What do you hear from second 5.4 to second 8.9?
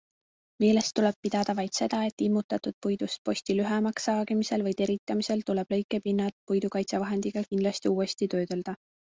tuleb lõikepinnad puidukaitsevahendiga kindlasti uuesti töödelda.